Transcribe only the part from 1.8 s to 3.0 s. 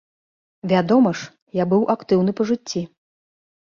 актыўны па жыцці.